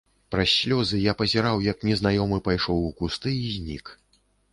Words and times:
Праз 0.35 0.51
слёзы 0.61 1.01
я 1.01 1.13
пазіраў, 1.19 1.61
як 1.67 1.85
незнаёмы 1.89 2.39
пайшоў 2.47 2.81
у 2.87 2.89
кусты 3.03 3.35
і 3.51 3.53
знік. 3.59 3.93